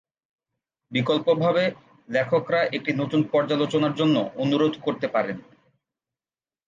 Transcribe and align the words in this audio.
বিকল্পভাবে, 0.91 1.63
লেখকরা 2.09 2.61
একটি 2.71 2.91
নতুন 2.93 3.21
পর্যালোচনার 3.31 3.93
জন্য 3.95 4.15
অনুরোধ 4.35 4.73
করতে 4.81 5.07
পারেন। 5.07 5.37